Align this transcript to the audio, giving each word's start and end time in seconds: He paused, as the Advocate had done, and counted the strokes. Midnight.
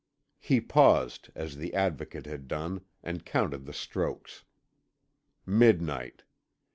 He 0.39 0.59
paused, 0.59 1.29
as 1.35 1.57
the 1.57 1.75
Advocate 1.75 2.25
had 2.25 2.47
done, 2.47 2.81
and 3.03 3.23
counted 3.23 3.65
the 3.67 3.71
strokes. 3.73 4.43
Midnight. 5.45 6.23